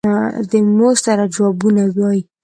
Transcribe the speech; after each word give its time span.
د 0.51 0.53
مور 0.77 0.93
سره 1.05 1.23
جوابونه 1.33 1.83
وايي. 1.97 2.21